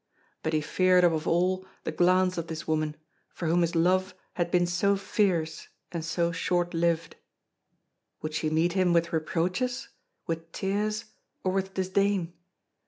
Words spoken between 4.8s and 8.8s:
fierce and so short lived. Would she meet